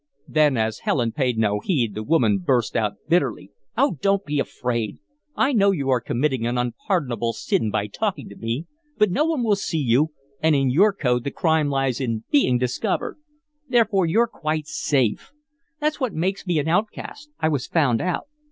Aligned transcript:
Then, 0.27 0.57
as 0.57 0.79
Helen 0.79 1.11
paid 1.11 1.37
no 1.37 1.59
heed, 1.59 1.93
the 1.93 2.01
woman 2.01 2.39
burst 2.39 2.75
out, 2.75 2.93
bitterly: 3.07 3.51
"Oh, 3.77 3.99
don't 4.01 4.25
be 4.25 4.39
afraid! 4.39 4.97
I 5.35 5.53
know 5.53 5.69
you 5.69 5.89
are 5.91 6.01
committing 6.01 6.47
an 6.47 6.57
unpardonable 6.57 7.33
sin 7.33 7.69
by 7.69 7.85
talking 7.85 8.27
to 8.29 8.35
me, 8.35 8.65
but 8.97 9.11
no 9.11 9.25
one 9.25 9.43
will 9.43 9.55
see 9.55 9.77
you, 9.77 10.11
and 10.41 10.55
in 10.55 10.71
your 10.71 10.91
code 10.91 11.23
the 11.23 11.29
crime 11.29 11.69
lies 11.69 12.01
in 12.01 12.23
being 12.31 12.57
discovered. 12.57 13.19
Therefore, 13.69 14.07
you're 14.07 14.25
quite 14.25 14.65
safe. 14.65 15.33
That's 15.79 15.99
what 15.99 16.15
makes 16.15 16.47
me 16.47 16.57
an 16.57 16.67
outcast 16.67 17.29
I 17.39 17.49
was 17.49 17.67
found 17.67 18.01
out. 18.01 18.25